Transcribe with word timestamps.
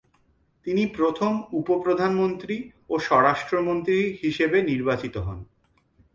তিনি 0.67 0.83
প্রথম 0.97 1.31
উপ- 1.51 1.81
প্রধানমন্ত্রী 1.83 2.55
ও 2.89 2.99
স্বরাষ্ট্রমন্ত্রী 2.99 3.97
হিসেবে 4.23 4.57
নির্বাচিত 4.63 5.15
হন। 5.17 5.39